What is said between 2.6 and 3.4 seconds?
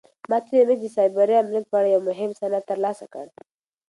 ترلاسه کړ.